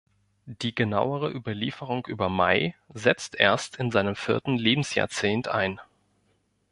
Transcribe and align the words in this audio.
Die 0.47 0.73
genauere 0.73 1.29
Überlieferung 1.31 2.07
über 2.07 2.27
May 2.27 2.73
setzt 2.91 3.35
erst 3.39 3.75
in 3.75 3.91
seinem 3.91 4.15
vierten 4.15 4.57
Lebensjahrzehnt 4.57 5.47
ein. 5.47 5.79